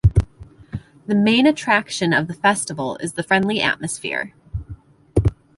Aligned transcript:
The 1.05 1.13
main 1.13 1.45
attraction 1.45 2.11
of 2.11 2.27
the 2.27 2.33
festival 2.33 2.97
is 3.01 3.13
the 3.13 3.21
friendly 3.21 3.61
atmosphere. 3.61 4.33